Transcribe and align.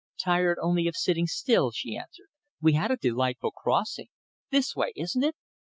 "Tired 0.19 0.57
only 0.59 0.87
of 0.87 0.95
sitting 0.97 1.27
still," 1.27 1.69
she 1.69 1.95
answered. 1.95 2.29
"We 2.59 2.73
had 2.73 2.89
a 2.89 2.97
delightful 2.97 3.51
crossing. 3.51 4.07
This 4.49 4.75
way, 4.75 4.93
isn't 4.95 5.23
it?" 5.23 5.35